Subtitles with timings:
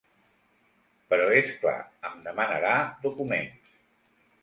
[1.11, 1.77] Però és clar,
[2.11, 2.75] em demanarà
[3.07, 3.73] documents.